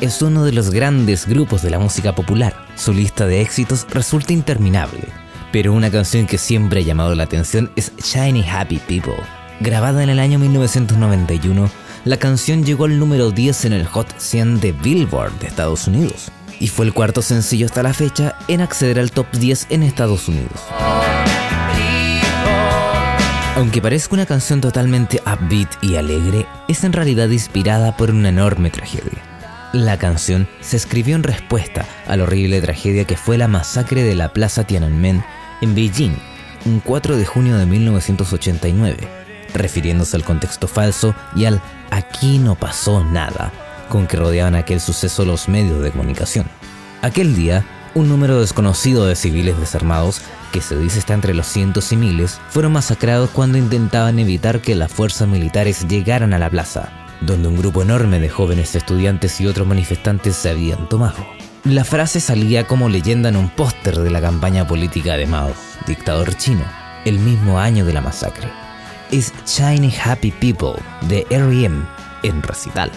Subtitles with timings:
[0.00, 2.54] Es uno de los grandes grupos de la música popular.
[2.76, 5.08] Su lista de éxitos resulta interminable,
[5.50, 9.16] pero una canción que siempre ha llamado la atención es Shiny Happy People.
[9.58, 11.68] Grabada en el año 1991,
[12.04, 16.30] la canción llegó al número 10 en el Hot 100 de Billboard de Estados Unidos
[16.60, 20.28] y fue el cuarto sencillo hasta la fecha en acceder al top 10 en Estados
[20.28, 20.60] Unidos.
[23.56, 28.70] Aunque parezca una canción totalmente upbeat y alegre, es en realidad inspirada por una enorme
[28.70, 29.23] tragedia.
[29.74, 34.14] La canción se escribió en respuesta a la horrible tragedia que fue la masacre de
[34.14, 35.24] la Plaza Tiananmen
[35.62, 36.16] en Beijing,
[36.64, 39.08] un 4 de junio de 1989,
[39.52, 43.50] refiriéndose al contexto falso y al aquí no pasó nada
[43.88, 46.46] con que rodeaban aquel suceso los medios de comunicación.
[47.02, 47.64] Aquel día,
[47.96, 50.20] un número desconocido de civiles desarmados
[50.52, 54.76] que se dice está entre los cientos y miles, fueron masacrados cuando intentaban evitar que
[54.76, 59.46] las fuerzas militares llegaran a la plaza, donde un grupo enorme de jóvenes estudiantes y
[59.46, 61.16] otros manifestantes se habían tomado.
[61.64, 65.52] La frase salía como leyenda en un póster de la campaña política de Mao,
[65.86, 66.64] dictador chino,
[67.04, 68.50] el mismo año de la masacre.
[69.10, 70.74] Es Shiny Happy People
[71.08, 71.82] de R.E.M.
[72.22, 72.90] en recital.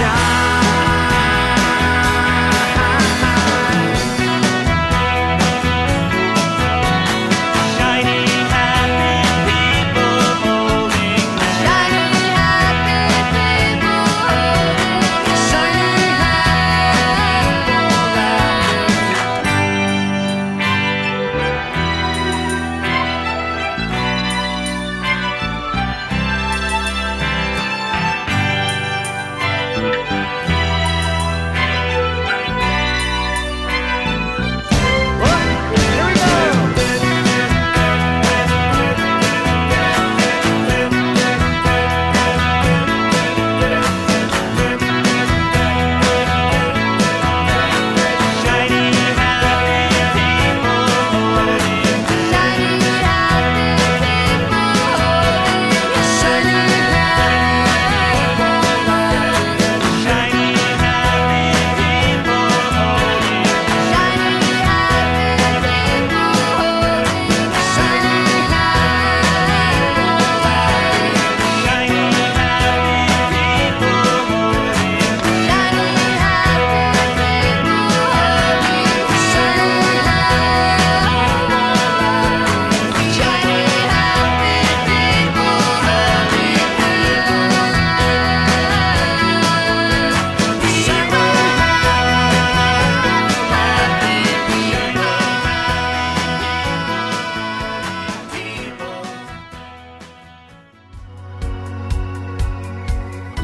[0.00, 0.39] shine.